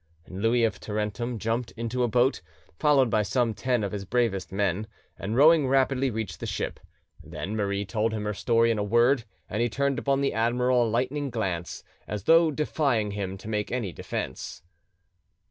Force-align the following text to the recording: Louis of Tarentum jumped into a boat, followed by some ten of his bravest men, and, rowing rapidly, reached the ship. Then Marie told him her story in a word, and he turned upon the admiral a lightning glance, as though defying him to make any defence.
Louis 0.31 0.63
of 0.63 0.79
Tarentum 0.79 1.37
jumped 1.37 1.73
into 1.77 2.01
a 2.01 2.07
boat, 2.07 2.41
followed 2.79 3.11
by 3.11 3.21
some 3.21 3.53
ten 3.53 3.83
of 3.83 3.91
his 3.91 4.03
bravest 4.03 4.51
men, 4.51 4.87
and, 5.19 5.35
rowing 5.37 5.67
rapidly, 5.67 6.09
reached 6.09 6.39
the 6.39 6.47
ship. 6.47 6.79
Then 7.23 7.55
Marie 7.55 7.85
told 7.85 8.11
him 8.11 8.23
her 8.23 8.33
story 8.33 8.71
in 8.71 8.79
a 8.79 8.83
word, 8.83 9.25
and 9.47 9.61
he 9.61 9.69
turned 9.69 9.99
upon 9.99 10.21
the 10.21 10.33
admiral 10.33 10.87
a 10.87 10.89
lightning 10.89 11.29
glance, 11.29 11.83
as 12.07 12.23
though 12.23 12.49
defying 12.49 13.11
him 13.11 13.37
to 13.37 13.47
make 13.47 13.71
any 13.71 13.93
defence. 13.93 14.63